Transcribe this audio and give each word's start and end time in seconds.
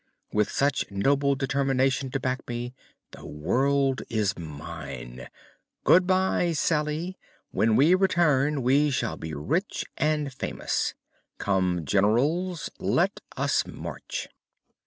With 0.33 0.49
such 0.49 0.89
noble 0.89 1.35
determination 1.35 2.09
to 2.09 2.19
back 2.19 2.39
me, 2.49 2.73
the 3.11 3.23
world 3.23 4.01
is 4.09 4.35
mine! 4.35 5.27
Good 5.83 6.07
bye, 6.07 6.53
Salye. 6.55 7.17
When 7.51 7.75
we 7.75 7.93
return 7.93 8.63
we 8.63 8.89
shall 8.89 9.15
be 9.15 9.35
rich 9.35 9.85
and 9.97 10.33
famous. 10.33 10.95
Come, 11.37 11.85
Generals; 11.85 12.71
let 12.79 13.19
us 13.37 13.67
march." 13.67 14.27